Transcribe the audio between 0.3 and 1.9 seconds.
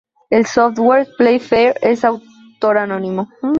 El software PlayFair